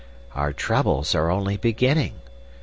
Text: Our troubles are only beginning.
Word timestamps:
Our 0.33 0.51
troubles 0.51 1.13
are 1.13 1.29
only 1.29 1.57
beginning. 1.57 2.21